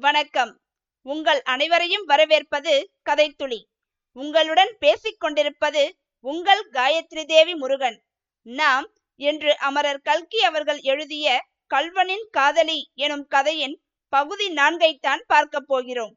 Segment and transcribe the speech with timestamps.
[0.00, 0.50] வணக்கம்.
[1.06, 2.72] உங்கள் அனைவரையும் வரவேற்பது
[3.08, 3.58] கதைத்துளி.
[4.16, 5.82] உங்களுடன் பேசிக் கொண்டிருப்பது
[6.24, 7.98] உங்கள் காயத்ரி தேவி முருகன்.
[8.46, 8.86] நாம்
[9.20, 11.26] என்று அமரர் கல்கி அவர்கள் எழுதிய
[11.70, 13.76] கல்வனின் காதலி எனும் கதையின்
[14.12, 16.14] பகுதி நான்கைத்தான் பார்க்க போகிறோம்.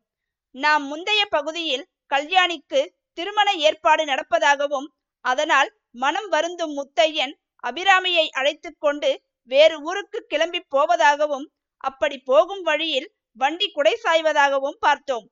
[0.56, 2.82] நாம் முந்தைய பகுதியில் கல்யாணிக்கு
[3.14, 4.88] திருமண ஏற்பாடு நடப்பதாகவும்
[5.26, 9.12] அதனால் மனம் வருந்தும் முத்தையன் அபிராமியை அழைத்து கொண்டு
[9.52, 11.46] வேறு ஊருக்கு கிளம்பி போவதாகவும்
[11.84, 15.26] அப்படி போகும் வழியில் வண்டி குடை சாய்வதாகவும் பார்த்தோம்.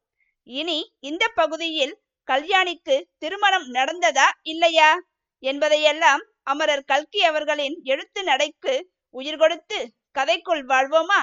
[0.44, 1.94] இனி இந்த பகுதியில்
[2.28, 4.90] கல்யாணிக்கு திருமணம் நடந்ததா இல்லையா?
[5.44, 8.74] என்பதையெல்லாம் அமரர் கல்கி அவர்களின் எழுத்து நடைக்கு
[9.16, 9.80] உயிர் கொடுத்து
[10.20, 11.22] கதைக்குள் வாழ்வோமா?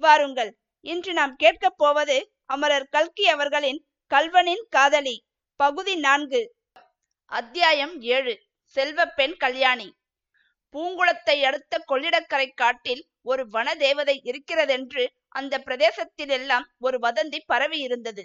[0.00, 0.52] வாருங்கள்.
[0.84, 5.16] இன்று நாம் கேட்கப் போவது அமரர் கல்கி அவர்களின் கல்வனின் காதலி
[5.60, 6.54] பகுதி நான்கு
[7.32, 8.34] அத்தியாயம் ஏழு
[8.76, 9.88] செல்வப்பெண் கல்யாணி.
[10.74, 15.04] பூங்குளத்தை அடுத்த கொள்ளிடக்கரை காட்டில் ஒரு வன தேவதை இருக்கிறதென்று
[15.34, 18.24] அந்த பிரதேசத்திலெல்லாம் ஒரு வதந்தி பரவி இருந்தது.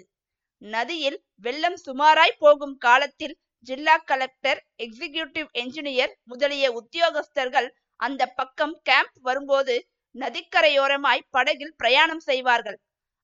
[0.62, 3.34] நதியில் வெள்ளம் சுமாராய் போகும் காலத்தில்
[3.66, 7.68] ஜில்லா கலெக்டர் எக்ஸிகியூட்டிவ் என்ஜினியர் முதலிய உத்தியோகஸ்தர்கள்
[8.00, 9.74] அந்த பக்கம் கேம்ப் வரும்போது
[10.14, 12.78] நதிக்கரையோரமாய் படகில் பிரயாணம் செய்வார்கள்.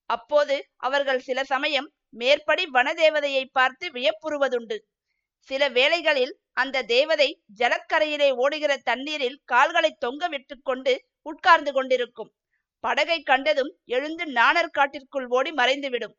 [0.09, 4.77] அப்போது அவர்கள் சில சமயம் மேற்படி வனதேவதையை பார்த்து வியப்புறுவதுண்டு.
[5.49, 7.29] சில வேளைகளில் அந்த தேவதை
[7.59, 12.31] ஜலக்கரையிலே ஓடுகிற தண்ணீரில் கால்களை தொங்க விட்டு கொண்டு உட்கார்ந்து கொண்டிருக்கும்.
[12.83, 16.15] படகை கண்டதும் எழுந்து நாணற்காட்டிற்குள் ஓடி மறைந்துவிடும்.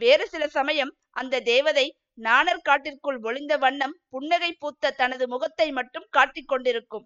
[0.00, 1.86] வேறு சில சமயம் அந்த தேவதை
[2.22, 7.04] நாணற்காட்டிற்குள் ஒளிந்த வண்ணம் புன்னகை பூத்த தனது முகத்தை மட்டும் காட்டிக் கொண்டிருக்கும்.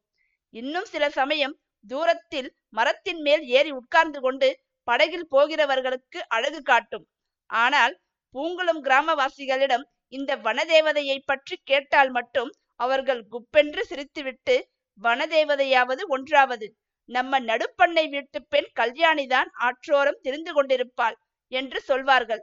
[0.54, 1.54] இன்னும் சில சமயம்
[1.86, 4.48] தூரத்தில் மரத்தின் மேல் ஏறி உட்கார்ந்து கொண்டு
[4.88, 7.06] படகில் போகிறவர்களுக்கு அழகு காட்டும்.
[7.50, 7.94] ஆனால்
[8.34, 14.56] பூங்குளம் கிராமவாசிகளிடம் இந்த வனதேவதையை பற்றி கேட்டால் மட்டும் அவர்கள் குப்பென்று சிரித்துவிட்டு
[15.00, 16.66] வனதேவதையாவது ஒன்றாவது
[17.08, 21.16] நம்ம நடுப்பண்ணை வீட்டு பெண் கல்யாணிதான் ஆற்றோரம் திரிந்து கொண்டிருப்பாள்
[21.52, 22.42] என்று சொல்வார்கள்.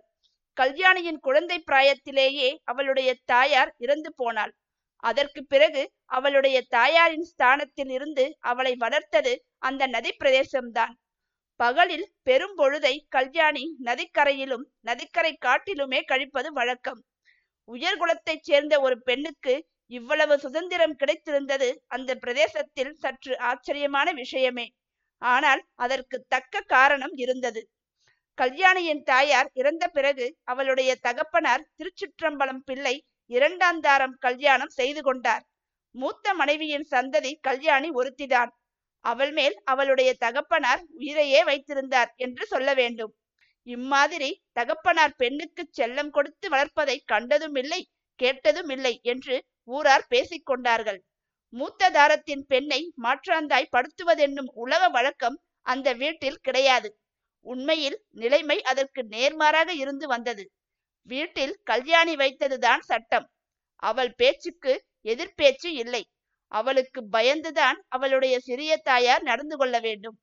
[0.57, 4.53] கல்யாணியின் குழந்தை பிராயத்திலேயே அவளுடைய தாயார் இறந்து போனாள்.
[5.03, 10.93] அதற்கு பிறகு அவளுடைய தாயாரின் ஸ்தானத்தில் இருந்து அவளை வளர்த்தது அந்த நதி பிரதேசம்தான்.
[11.59, 17.01] பகலில் பெரும் பொழுதை கல்யாணி நதிக்கரையிலும் நதிக்கரை காட்டிலுமே கழிப்பது வழக்கம்.
[17.69, 19.53] உயர்குலத்தைச் சேர்ந்த ஒரு பெண்ணுக்கு
[19.91, 24.67] இவ்வளவு சுதந்திரம் கிடைத்திருந்தது அந்த பிரதேசத்தில் சற்று ஆச்சரியமான விஷயமே.
[25.21, 27.61] ஆனால் அதற்கு தக்க காரணம் இருந்தது.
[28.37, 32.95] கல்யாணியின் தாயார் இறந்த பிறகு அவளுடைய தகப்பனார் திருச்சிற்றம்பலம் பிள்ளை
[33.29, 35.43] இரண்டாந்தாரம் கல்யாணம் செய்து கொண்டார்.
[35.95, 38.51] மூத்த மனைவியின் சந்ததி கல்யாணி ஒருத்திதான்.
[39.05, 43.13] அவள் மேல் அவளுடைய தகப்பனார் உயிரையே வைத்திருந்தார் என்று சொல்ல வேண்டும்.
[43.67, 47.81] இம்மாதிரி தகப்பனார் பெண்ணுக்கு செல்லம் கொடுத்து வளர்ப்பதை கண்டதும் இல்லை
[48.19, 49.35] கேட்டதும் இல்லை என்று
[49.67, 50.99] ஊரார் பேசிக்கொண்டார்கள்
[51.53, 56.89] மூத்த தாரத்தின் பெண்ணை மாற்றாந்தாய் படுத்துவதென்னும் உலக வழக்கம் அந்த வீட்டில் கிடையாது.
[57.45, 60.51] உண்மையில் நிலைமை அதற்கு நேர்மாறாக இருந்து வந்தது.
[61.09, 63.27] வீட்டில் கல்யாணி வைத்ததுதான் சட்டம்.
[63.75, 66.03] அவள் பேச்சுக்கு எதிர்பேச்சு இல்லை.
[66.51, 70.17] அவளுக்கு பயந்துதான் அவளுடைய சிறிய தாயார் நடந்து கொள்ள வேண்டும்.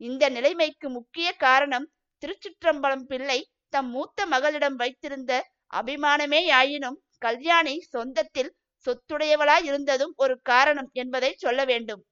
[0.00, 1.86] இந்த நிலைமைக்கு முக்கிய காரணம்
[2.22, 3.38] திருச்சிற்றம்பலம் பிள்ளை
[3.68, 5.32] தம் மூத்த மகளிடம் வைத்திருந்த
[5.74, 8.50] அபிமானமே ஆயினும் கல்யாணி சொந்தத்தில்
[8.86, 12.02] சொத்துடையவளாய் இருந்ததும் ஒரு காரணம் என்பதை சொல்ல வேண்டும்.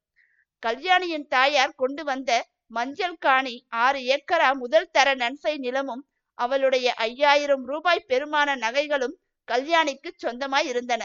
[0.62, 2.30] கல்யாணியின் தாயார் கொண்டு வந்த
[2.66, 3.54] மஞ்சள் காணி
[3.84, 6.02] ஆறு ஏக்கரா முதல் தர நன்சை நிலமும்
[6.38, 9.14] அவளுடைய ஐயாயிரம் ரூபாய் பெருமான நகைகளும்
[9.48, 11.02] கல்யாணிக்கு சொந்தமாய் இருந்தன.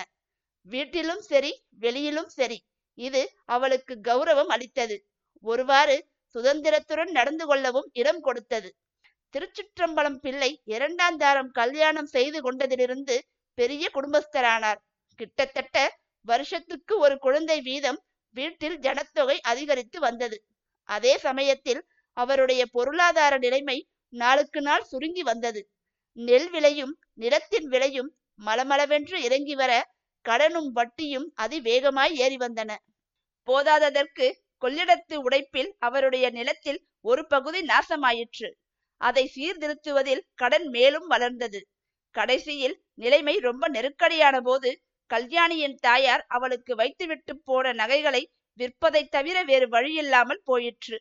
[0.66, 2.59] வீட்டிலும் சரி வெளியிலும் சரி
[2.97, 4.95] இது அவளுக்கு கௌரவம் அளித்தது.
[5.44, 5.97] ஒருவாறு
[6.35, 8.69] சுதந்திரத்துடன் நடந்து கொள்ளவும் இடம் கொடுத்தது.
[9.33, 13.16] திருச்சிற்றம்பலம் பிள்ளை இரண்டாந்தாரம் கல்யாணம் செய்து கொண்டதிலிருந்து
[13.57, 14.79] பெரிய குடும்பஸ்தரானார்.
[15.16, 15.77] கிட்டத்தட்ட
[16.22, 17.99] வருஷத்துக்கு ஒரு குழந்தை வீதம்
[18.29, 20.38] வீட்டில் ஜனத்தொகை அதிகரித்து வந்தது.
[20.83, 21.81] அதே சமயத்தில்
[22.13, 25.61] அவருடைய பொருளாதார நிலைமை நாளுக்கு நாள் சுருங்கி வந்தது.
[26.17, 28.09] நெல் விலையும் நிலத்தின் விலையும்
[28.45, 29.89] மலமளவென்று இறங்கி வர
[30.25, 32.71] கடனும் வட்டியும் அதிவேகமாய் ஏறி வந்தன.
[33.47, 34.25] போதாததற்கு
[34.61, 38.50] கொள்ளிடத்து உடைப்பில் அவருடைய நிலத்தில் ஒரு பகுதி நாசமாயிற்று.
[39.01, 41.68] அதை சீர்திருத்துவதில் கடன் மேலும் வளர்ந்தது.
[42.15, 44.81] கடைசியில் நிலைமை ரொம்ப நெருக்கடியான போது
[45.12, 48.22] கல்யாணியின் தாயார் அவளுக்கு வைத்துவிட்டு போன நகைகளை
[48.60, 50.98] விற்பதை தவிர வேறு வழியில்லாமல் போயிற்று.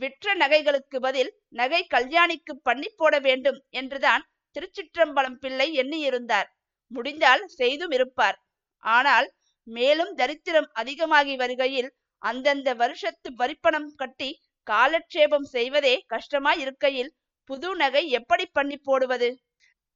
[0.00, 4.22] விற்ற நகைகளுக்கு பதில் நகை கல்யாணிக்கு பண்ணி போட வேண்டும் என்றுதான்
[4.56, 6.48] திருச்சிற்றம்பலம் பிள்ளை எண்ணியிருந்தார்.
[6.90, 8.38] முடிந்தால் செய்தும் இருப்பார்.
[8.82, 9.28] ஆனால்
[9.66, 11.90] மேலும் தரித்திரம் அதிகமாகி வருகையில்
[12.22, 14.30] அந்தந்த வருஷத்து வரிப்பணம் கட்டி
[14.66, 17.10] காலட்சேபம் செய்வதே கஷ்டமாய் இருக்கையில்
[17.50, 19.30] புது நகை எப்படி பண்ணி போடுவது?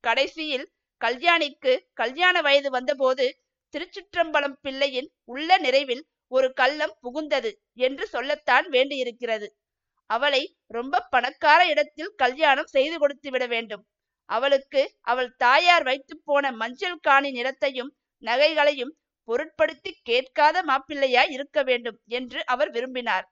[0.05, 0.67] கடைசியில்
[1.00, 3.26] கல்யாணிக்கு கல்யாண வயது வந்தபோது
[3.74, 9.48] திருச்சிற்றம்பலம் பிள்ளையின் உள்ள நிறைவில் ஒரு கள்ளம் புகுந்தது என்று சொல்லத்தான் வேண்டியிருக்கிறது.
[10.10, 13.82] அவளை ரொம்ப பணக்கார இடத்தில் கல்யாணம் செய்து கொடுத்து விட வேண்டும்.
[14.28, 17.90] அவளுக்கு அவள் தாயார் வைத்து போன மஞ்சள் காணி நிலத்தையும்
[18.22, 18.92] நகைகளையும்
[19.28, 23.26] பொருட்படுத்தி கேட்காத மாப்பிள்ளையாய் இருக்க வேண்டும் என்று அவர் விரும்பினார்.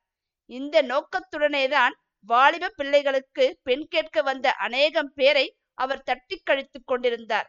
[0.51, 1.95] இந்த நோக்கத்துடனேதான்
[2.29, 7.49] வாலிப பிள்ளைகளுக்கு பெண் கேட்க வந்த அநேகம் பேரை அவர் தட்டி கழித்துக் கொண்டிருந்தார்.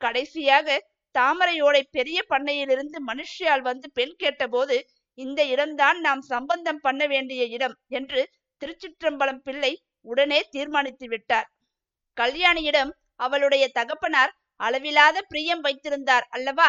[0.00, 0.68] கடைசியாக
[1.18, 4.76] தாமரையோடை பெரிய பண்ணையிலிருந்து மனுஷியால் வந்து பெண் கேட்டபோது
[5.18, 8.22] இந்த இடம்தான் நாம் சம்பந்தம் பண்ண வேண்டிய இடம் என்று
[8.62, 9.72] திருச்சிற்றம்பலம் பிள்ளை
[10.06, 11.46] உடனே தீர்மானித்து விட்டார்.
[12.16, 16.68] கல்யாணியிடம் அவளுடைய தகப்பனார் அளவிலாத பிரியம் வைத்திருந்தார் அல்லவா?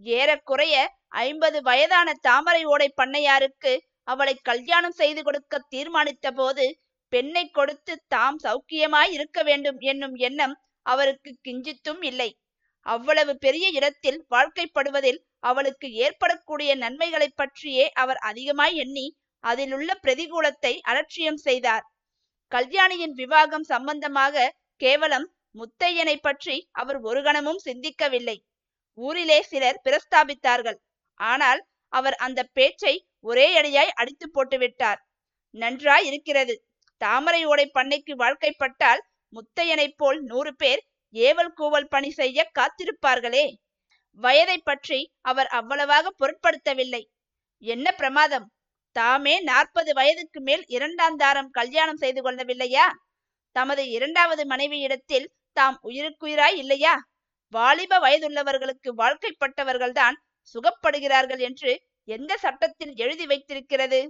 [0.00, 0.76] ஏறக்குறைய
[1.24, 3.72] ஐம்பது வயதான தாமரை ஓடை பண்ணையாருக்கு
[4.08, 6.64] அவளை கல்யாணம் செய்து கொடுக்க தீர்மானித்த போது
[7.12, 10.54] பெண்ணை கொடுத்து தாம் சௌக்கியமாய் இருக்க வேண்டும் என்னும் எண்ணம்
[10.86, 12.30] அவருக்கு கிஞ்சித்தும் இல்லை.
[12.86, 19.06] அவ்வளவு பெரிய இடத்தில் வாழ்க்கைப்படுவதில் அவளுக்கு ஏற்படக்கூடிய நன்மைகளை பற்றியே அவர் அதிகமாய் எண்ணி
[19.44, 21.84] அதிலுள்ள பிரதிகூலத்தை அலட்சியம் செய்தார்.
[22.52, 25.26] கல்யாணியின் விவாகம் சம்பந்தமாக கேவலம்
[25.58, 28.36] முத்தையனை பற்றி அவர் ஒரு கணமும் சிந்திக்கவில்லை.
[28.98, 30.78] ஊரிலே சிலர் பிரஸ்தாபித்தார்கள்.
[31.20, 31.60] ஆனால்
[31.92, 35.00] அவர் அந்த பேச்சை ஒரே அடியாய் அடித்து போட்டுவிட்டார்.
[35.54, 36.54] நன்றாய் இருக்கிறது
[37.00, 39.02] தாமரை ஓடை பண்ணைக்கு வாழ்க்கைப்பட்டால்
[39.32, 40.82] முத்தையனைப் போல் நூறு பேர்
[41.14, 43.44] ஏவல் கூவல் பணி செய்ய காத்திருப்பார்களே?
[44.18, 47.02] வயதை பற்றி அவர் அவ்வளவாக பொருட்படுத்தவில்லை.
[47.62, 48.46] என்ன பிரமாதம்?
[48.96, 52.86] தாமே நாற்பது வயதுக்கு மேல் இரண்டாம் தாரம் கல்யாணம் செய்து கொள்ளவில்லையா?
[53.56, 55.26] தமது இரண்டாவது மனைவியிடத்தில்
[55.56, 56.94] தாம் உயிருக்குயிராய் இல்லையா?
[57.52, 60.16] வாலிப வயதுள்ளவர்களுக்கு வாழ்க்கைப்பட்டவர்கள்தான்
[60.54, 61.72] சுகப்படுகிறார்கள் என்று
[62.08, 64.00] எந்த சட்டத்தில் எழுதி வைத்திருக்கிறது?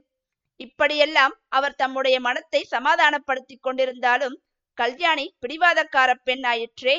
[0.60, 4.36] இப்படியெல்லாம் அவர் தம்முடைய மனத்தை சமாதானப்படுத்திக் கொண்டிருந்தாலும்
[4.78, 6.96] கல்யாணி பிடிவாதக்கார பெண் ஆயிற்றே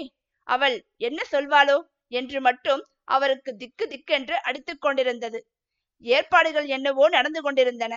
[0.48, 1.78] அவள் என்ன சொல்வாளோ
[2.12, 5.40] என்று மட்டும் அவருக்கு திக்கு திக்கென்று அடித்துக் கொண்டிருந்தது.
[6.04, 7.94] ஏற்பாடுகள் என்னவோ நடந்து கொண்டிருந்தன.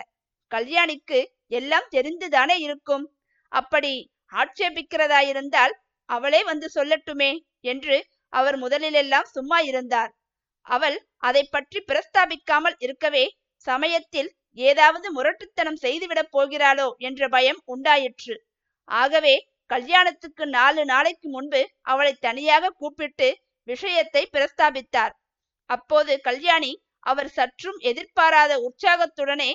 [0.52, 1.18] கல்யாணிக்கு
[1.50, 3.04] எல்லாம் தெரிந்துதானே இருக்கும்.
[3.52, 3.92] அப்படி
[4.32, 5.74] ஆட்சேபிக்கிறதாயிருந்தால்
[6.08, 7.30] அவளே வந்து சொல்லட்டுமே
[7.64, 7.96] என்று
[8.32, 10.10] அவர் முதலிலெல்லாம் சும்மா இருந்தார்.
[10.66, 13.24] அவள் அதை பற்றி பிரஸ்தாபிக்காமல் இருக்கவே
[13.66, 18.34] சமயத்தில் ஏதாவது முரட்டுத்தனம் செய்துவிடப் போகிறாளோ என்ற பயம் உண்டாயிற்று.
[18.88, 19.34] ஆகவே
[19.70, 23.28] கல்யாணத்துக்கு நாலு நாளைக்கு முன்பு அவளை தனியாக கூப்பிட்டு
[23.68, 25.14] விஷயத்தை பிரஸ்தாபித்தார்.
[25.70, 29.50] அப்போது கல்யாணி அவர் சற்றும் எதிர்பாராத உற்சாகத்துடனே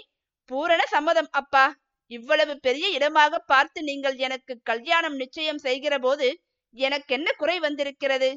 [0.52, 1.66] பூரண சம்மதம் அப்பா.
[2.12, 6.28] இவ்வளவு பெரிய இடமாக பார்த்து நீங்கள் எனக்கு கல்யாணம் நிச்சயம் செய்கிற போது
[6.76, 8.30] எனக்கென்ன குறை வந்திருக்கிறது?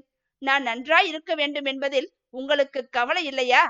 [0.43, 3.63] நான் நன்றாய் இருக்க வேண்டும் என்பதில் உங்களுக்கு கவலை இல்லையா?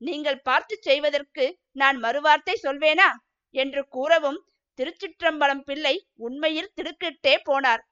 [0.00, 3.08] நீங்கள் பார்த்து செய்வதற்கு நான் மறுவார்த்தை சொல்வேனா?
[3.54, 4.38] என்று கூறவும்
[4.78, 7.82] திருச்சிற்றம்பலம் பிள்ளை உண்மையில் திடுக்கிட்டே போனார்.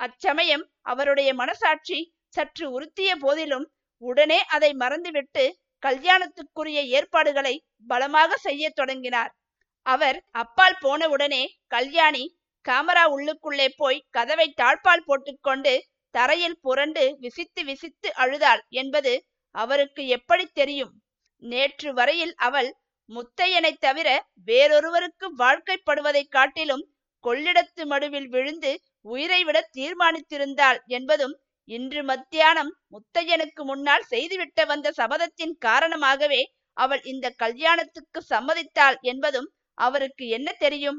[0.00, 1.98] அச்சமயம் அவருடைய மனசாட்சி
[2.28, 3.66] சற்று உறுத்திய போதிலும்
[4.02, 5.44] உடனே அதை மறந்துவிட்டு
[5.82, 7.54] கல்யாணத்துக்குரிய ஏற்பாடுகளை
[7.86, 9.32] பலமாக செய்ய தொடங்கினார்.
[9.86, 12.24] அவர் அப்பால் போனவுடனே கல்யாணி
[12.64, 15.74] காமரா உள்ளுக்குள்ளே போய் கதவை தாழ்பால் போட்டுக்கொண்டு
[16.14, 19.12] தரையில் புரண்டு விசித்து விசித்து அழுதாள் என்பது
[19.54, 20.92] அவருக்கு எப்படி தெரியும்?
[21.42, 22.70] நேற்று வரையில் அவள்
[23.08, 24.08] முத்தையனைத் தவிர
[24.46, 26.84] வேறொருவருக்கு வாழ்க்கைப்படுவதைக் காட்டிலும்
[27.24, 28.72] கொள்ளிடத்து மடுவில் விழுந்து
[29.06, 31.34] உயிரை விட தீர்மானித்திருந்தாள் என்பதும்
[31.68, 36.42] இன்று மத்தியானம் முத்தையனுக்கு முன்னால் செய்துவிட்ட வந்த சபதத்தின் காரணமாகவே
[36.76, 39.48] அவள் இந்த கல்யாணத்துக்கு சம்மதித்தாள் என்பதும்
[39.78, 40.98] அவருக்கு என்ன தெரியும்?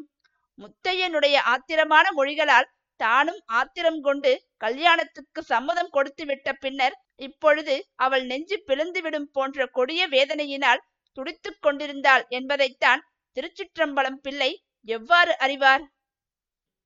[0.60, 2.69] முத்தையனுடைய ஆத்திரமான மொழிகளால்
[3.00, 10.82] தானும் ஆத்திரம் கொண்டு கல்யாணத்துக்கு சம்மதம் கொடுத்து விட்ட பின்னர் இப்பொழுது அவள் நெஞ்சு பிளந்துவிடும் போன்ற கொடிய வேதனையினால்
[11.15, 13.01] துடித்துக் கொண்டிருந்தாள் என்பதைத்தான்
[13.36, 15.84] திருச்சிற்றம்பலம் பிள்ளை எவ்வாறு அறிவார்?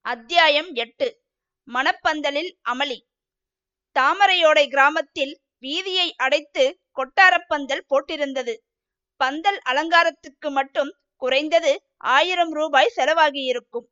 [0.06, 1.08] அத்தியாயம் எட்டு.
[1.68, 2.98] மணப்பந்தலில் அமளி.
[4.00, 8.54] தாமரையோடை கிராமத்தில் வீதியை அடைத்து கொட்டாரப்பந்தல் போட்டிருந்தது.
[9.16, 13.88] பந்தல் அலங்காரத்துக்கு மட்டும் குறைந்தது ஆயிரம் ரூபாய் செலவாகியிருக்கும்.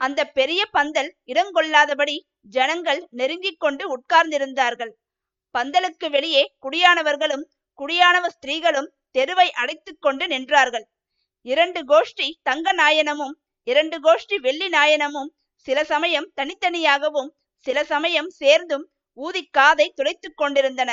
[0.00, 4.92] அந்த பெரிய பந்தல் இடங்கொள்ளாதபடி ஜனங்கள் நெருங்கிக் கொண்டு உட்கார்ந்திருந்தார்கள்.
[5.58, 7.44] பந்தலுக்கு வெளியே குடியானவர்களும்
[7.78, 10.86] குடியானவ ஸ்திரீகளும் தெருவை அடைத்துக் கொண்டு நின்றார்கள்.
[11.46, 13.34] இரண்டு கோஷ்டி தங்க நாயனமும்
[13.66, 15.30] இரண்டு கோஷ்டி வெள்ளி நாயனமும்
[15.66, 17.30] சில சமயம் தனித்தனியாகவும்
[17.66, 18.84] சில சமயம் சேர்ந்தும்
[19.18, 20.90] ஊதி காதை துளைத்துக் கொண்டிருந்தன.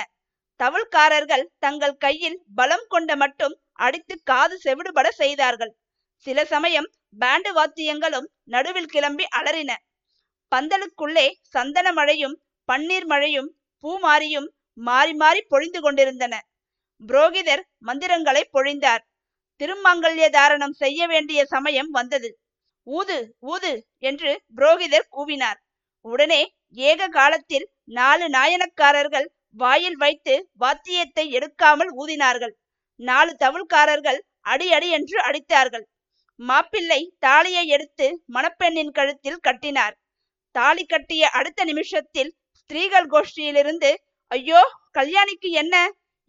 [0.59, 5.73] தவுள்காரர்கள் தங்கள் கையில் பலம் கொண்ட மட்டும் அடித்து காது செவிடுபட செய்தார்கள்.
[6.25, 9.71] சில சமயம் பேண்டு வாத்தியங்களும் நடுவில் கிளம்பி அலறின.
[10.51, 12.35] பந்தலுக்குள்ளே சந்தன மழையும்
[12.67, 13.49] பன்னீர் மழையும்
[13.83, 16.35] பூமாரியும் மாறி மாறி பொழிந்து கொண்டிருந்தன.
[17.01, 19.03] புரோகிதர் மந்திரங்களை பொழிந்தார்.
[19.61, 22.29] திருமங்கல்ய தாரணம் செய்ய வேண்டிய சமயம் வந்தது.
[22.87, 25.59] ஊது ஊது என்று புரோகிதர் கூவினார்.
[26.05, 26.41] உடனே
[26.77, 32.53] ஏக காலத்தில் நாலு நாயனக்காரர்கள் வாயில் வைத்து வாத்தியத்தை எடுக்காமல் ஊதினார்கள்.
[32.99, 35.85] நாலு தவுள்காரர்கள் அடி அடி என்று அடித்தார்கள்.
[36.39, 39.95] மாப்பிள்ளை தாலியை எடுத்து மணப்பெண்ணின் கழுத்தில் கட்டினார்.
[40.55, 43.91] தாலி கட்டிய அடுத்த நிமிஷத்தில் ஸ்திரீகள் கோஷ்டியிலிருந்து
[44.31, 44.61] ஐயோ
[44.93, 45.75] கல்யாணிக்கு என்ன?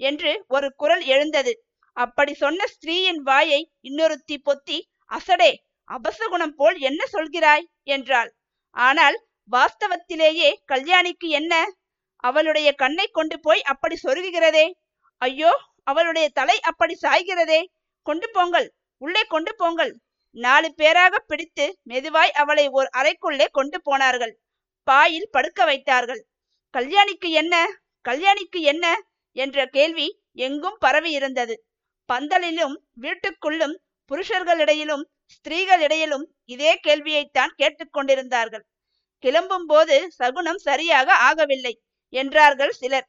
[0.00, 1.52] என்று ஒரு குரல் எழுந்தது.
[1.92, 4.78] அப்படி சொன்ன ஸ்திரீயின் வாயை இன்னொருத்தி பொத்தி
[5.10, 5.52] அசடே
[5.88, 7.64] அபசகுணம் போல் என்ன சொல்கிறாய்?
[7.82, 8.30] என்றாள்.
[8.70, 9.16] ஆனால்
[9.50, 11.54] வாஸ்தவத்திலேயே கல்யாணிக்கு என்ன?
[12.16, 14.66] அவளுடைய கண்ணை கொண்டு போய் அப்படி சொருகுகிறதே?
[15.22, 15.52] ஐயோ
[15.82, 17.60] அவளுடைய தலை அப்படி சாய்கிறதே?
[18.02, 18.68] கொண்டு போங்கள்
[19.02, 19.92] உள்ளே கொண்டு போங்கள்.
[20.36, 24.34] நாலு பேராக பிடித்து மெதுவாய் அவளை ஒரு அறைக்குள்ளே கொண்டு போனார்கள்.
[24.86, 26.22] பாயில் படுக்க வைத்தார்கள்.
[26.74, 27.54] கல்யாணிக்கு என்ன?
[28.04, 28.86] கல்யாணிக்கு என்ன?
[29.42, 30.08] என்ற கேள்வி
[30.46, 31.54] எங்கும் பரவி இருந்தது.
[32.08, 33.76] பந்தலிலும் வீட்டுக்குள்ளும்
[34.10, 35.04] புருஷர்களிடையிலும்
[35.34, 38.64] ஸ்திரீகளிடையிலும் இதே கேள்வியைத்தான் கேட்டுக்கொண்டிருந்தார்கள்
[39.24, 41.74] கிளம்பும் போது சகுனம் சரியாக ஆகவில்லை
[42.12, 43.06] என்றார்கள் சிலர்.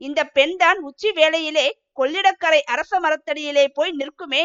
[0.00, 1.66] இந்த பெண்தான் உச்சி வேளையிலே
[2.00, 4.44] கொள்ளிடக்கரை அரச மரத்தடியிலே போய் நிற்குமே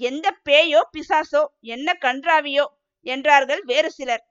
[0.00, 1.42] எந்த பேயோ பிசாசோ
[1.74, 2.66] என்ன கன்றாவியோ
[3.06, 4.22] என்றார்கள் வேறு சிலர்.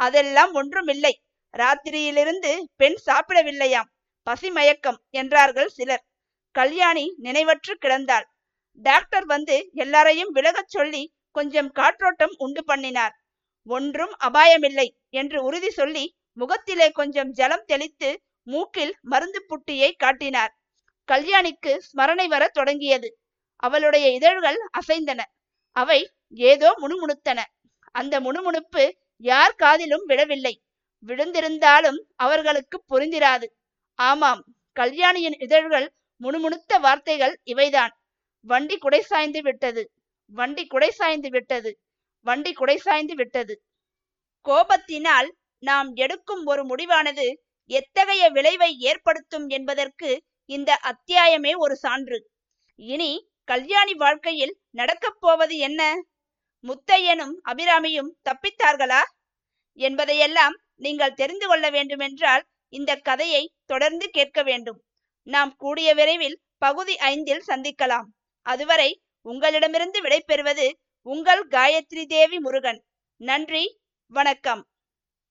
[0.00, 1.14] அதெல்லாம் ஒன்றுமில்லை.
[1.54, 3.88] ராத்திரியிலிருந்து பெண் சாப்பிடவில்லையாம்.
[4.30, 6.04] பசிமயக்கம் என்றார்கள் சிலர்.
[6.50, 8.26] கல்யாணி நினைவற்று கிடந்தாள்.
[8.72, 13.14] டாக்டர் வந்து எல்லாரையும் விலகச் சொல்லி கொஞ்சம் காற்றோட்டம் உண்டு பண்ணினார்.
[13.62, 18.10] ஒன்றும் அபாயமில்லை என்று உறுதி சொல்லி முகத்திலே கொஞ்சம் ஜலம் தெளித்து
[18.42, 20.52] மூக்கில் மருந்து புட்டியை காட்டினார்.
[21.08, 23.08] கல்யாணிக்கு ஸ்மரணை வர தொடங்கியது.
[23.56, 25.20] அவளுடைய இதழ்கள் அசைந்தன.
[25.76, 27.40] அவை ஏதோ முணுமுணுத்தன.
[27.94, 30.54] அந்த முணுமுணுப்பு யார் காதிலும் விழவில்லை.
[31.06, 33.46] விழுந்திருந்தாலும் அவர்களுக்கு புரிந்திராது.
[33.98, 34.42] ஆமாம்.
[34.72, 37.92] கல்யாணியின் இதழ்கள் முணுமுணுத்த வார்த்தைகள் இவைதான்.
[38.46, 39.82] வண்டி குடை சாய்ந்து விட்டது.
[40.32, 41.78] வண்டி குடை சாய்ந்து விட்டது.
[42.26, 43.54] வண்டி குடை சாய்ந்து விட்டது.
[44.44, 47.26] கோபத்தினால் நாம் எடுக்கும் ஒரு முடிவானது
[47.70, 52.18] எத்தகைய விளைவை ஏற்படுத்தும் என்பதற்கு இந்த அத்தியாயமே ஒரு சான்று.
[52.78, 55.82] இனி கல்யாணி வாழ்க்கையில் நடக்கப் போவது என்ன?
[56.64, 59.02] முத்தையனும் அபிராமியும் தப்பித்தார்களா?
[59.78, 64.84] என்பதையெல்லாம் நீங்கள் தெரிந்து கொள்ள வேண்டுமென்றால் இந்த கதையை தொடர்ந்து கேட்க வேண்டும்.
[65.26, 68.08] நாம் கூடிய விரைவில் பகுதி ஐந்தில் சந்திக்கலாம்.
[68.46, 70.72] அதுவரை உங்களிடமிருந்து விடைபெறுவது
[71.06, 72.80] உங்கள் காயத்ரி தேவி முருகன்.
[73.20, 73.64] நன்றி
[74.06, 74.62] வணக்கம்.